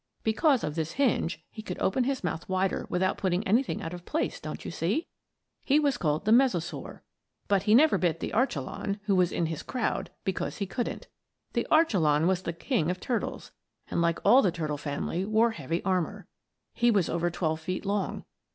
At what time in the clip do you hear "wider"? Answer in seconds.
2.49-2.87